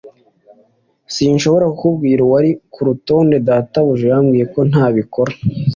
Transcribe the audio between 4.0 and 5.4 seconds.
yambwiye ko ntabikora